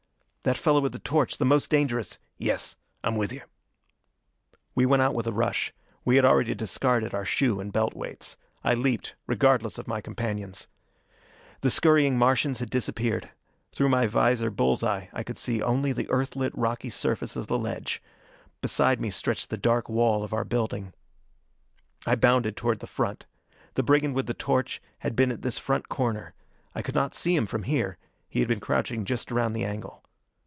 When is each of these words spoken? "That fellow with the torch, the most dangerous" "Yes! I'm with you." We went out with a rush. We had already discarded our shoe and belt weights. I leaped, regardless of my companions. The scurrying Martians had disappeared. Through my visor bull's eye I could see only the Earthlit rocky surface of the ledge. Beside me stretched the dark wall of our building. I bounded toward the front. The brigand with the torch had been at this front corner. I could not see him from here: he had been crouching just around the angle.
"That 0.43 0.57
fellow 0.57 0.81
with 0.81 0.91
the 0.91 0.97
torch, 0.97 1.37
the 1.37 1.45
most 1.45 1.69
dangerous" 1.69 2.17
"Yes! 2.49 2.75
I'm 3.03 3.15
with 3.15 3.31
you." 3.31 3.41
We 4.73 4.87
went 4.87 5.03
out 5.03 5.13
with 5.13 5.27
a 5.27 5.31
rush. 5.31 5.71
We 6.03 6.15
had 6.15 6.25
already 6.25 6.55
discarded 6.55 7.13
our 7.13 7.25
shoe 7.25 7.59
and 7.59 7.71
belt 7.71 7.93
weights. 7.93 8.37
I 8.63 8.73
leaped, 8.73 9.15
regardless 9.27 9.77
of 9.77 9.87
my 9.87 10.01
companions. 10.01 10.67
The 11.59 11.69
scurrying 11.69 12.17
Martians 12.17 12.57
had 12.57 12.71
disappeared. 12.71 13.29
Through 13.71 13.89
my 13.89 14.07
visor 14.07 14.49
bull's 14.49 14.83
eye 14.83 15.11
I 15.13 15.21
could 15.21 15.37
see 15.37 15.61
only 15.61 15.91
the 15.93 16.05
Earthlit 16.09 16.49
rocky 16.55 16.89
surface 16.89 17.35
of 17.35 17.45
the 17.45 17.59
ledge. 17.59 18.01
Beside 18.61 18.99
me 18.99 19.11
stretched 19.11 19.51
the 19.51 19.57
dark 19.57 19.89
wall 19.89 20.23
of 20.23 20.33
our 20.33 20.43
building. 20.43 20.91
I 22.07 22.15
bounded 22.15 22.57
toward 22.57 22.79
the 22.79 22.87
front. 22.87 23.27
The 23.75 23.83
brigand 23.83 24.15
with 24.15 24.25
the 24.25 24.33
torch 24.33 24.81
had 25.01 25.15
been 25.15 25.31
at 25.31 25.43
this 25.43 25.59
front 25.59 25.87
corner. 25.87 26.33
I 26.73 26.81
could 26.81 26.95
not 26.95 27.13
see 27.13 27.35
him 27.35 27.45
from 27.45 27.61
here: 27.61 27.99
he 28.27 28.39
had 28.39 28.47
been 28.47 28.59
crouching 28.59 29.05
just 29.05 29.31
around 29.31 29.53
the 29.53 29.65
angle. 29.65 30.01